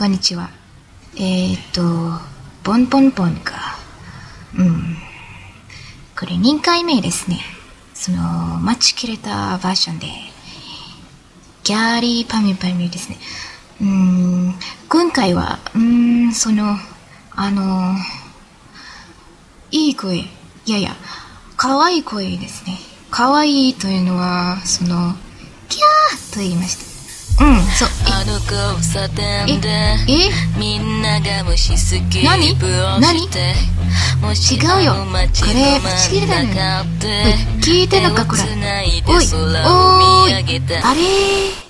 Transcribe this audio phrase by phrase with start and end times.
[0.00, 0.48] こんにちは。
[1.18, 1.82] えっ、と、
[2.64, 3.76] ボンボンボンか。
[4.56, 4.96] うん。
[6.18, 7.40] これ2回目ですね。
[7.92, 8.22] その、
[8.60, 10.06] 待ちきれたバージョンで、
[11.64, 13.18] ギャーリーパミパミですね。
[13.82, 14.54] うん、
[14.88, 16.78] 今回は、うん、その、
[17.32, 17.94] あの、
[19.70, 20.26] いい声、い
[20.64, 20.96] やいや、
[21.58, 22.78] 可愛い声ですね。
[23.10, 25.14] 可愛いというのは、その、
[25.68, 26.89] キャーと言いました。
[27.40, 27.88] うんそう。
[29.48, 29.56] え、え？
[30.08, 31.42] えみんなが
[34.32, 34.92] 違うよ。
[34.92, 35.06] こ
[35.54, 36.52] れ間違えだね。
[37.62, 38.42] 聞いてのかこれ。
[39.06, 39.24] おい
[39.66, 40.32] おーい
[40.82, 41.69] あれ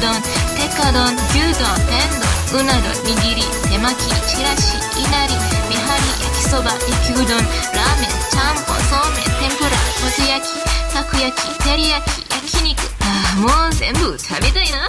[0.00, 0.14] 丼
[0.56, 2.02] テカ丼牛丼天
[2.52, 5.34] 丼うな丼握り手巻きちらしいなり
[5.68, 10.52] みはり焼きそば焼きうどんラーメンちゃんぽんそうめん天ぷらもつ焼き
[10.92, 12.78] たこ焼き照り焼き焼き肉。
[13.00, 14.86] ああもう全部食べたいな。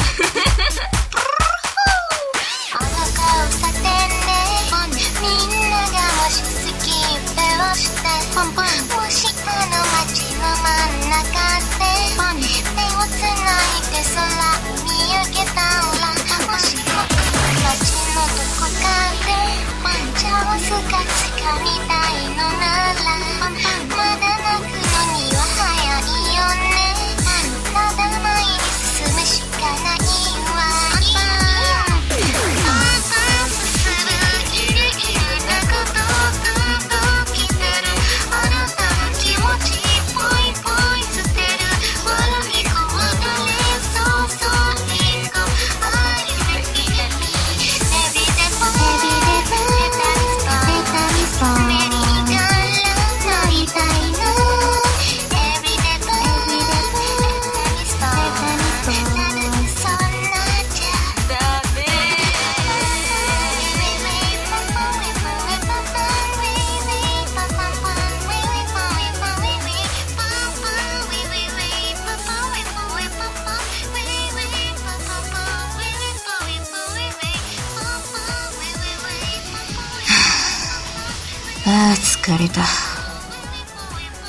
[81.67, 82.61] ああ疲れた。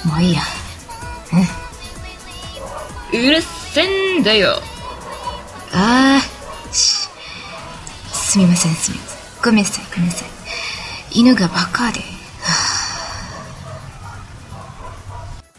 [0.08, 0.40] もういいや。
[3.12, 3.20] うん。
[3.28, 4.62] うるせんだよ。
[5.72, 9.42] ああすみませんすみません。
[9.44, 10.28] ごめんなさいごめんなさい。
[11.12, 12.15] 犬がバカで。